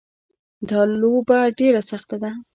[0.69, 2.31] دا لوبه ډېره سخته ده